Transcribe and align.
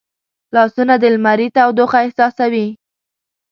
لاسونه 0.55 0.93
د 1.01 1.03
لمري 1.13 1.47
تودوخه 1.57 1.97
احساسوي 2.05 2.67